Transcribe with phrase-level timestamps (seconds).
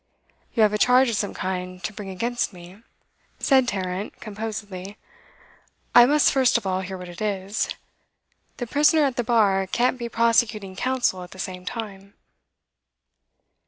[0.55, 2.81] 'You have a charge of some kind to bring against me,'
[3.37, 4.97] said Tarrant composedly.
[5.93, 7.69] 'I must first of all hear what it is.
[8.57, 12.15] The prisoner at the bar can't be prosecuting counsel at the same time.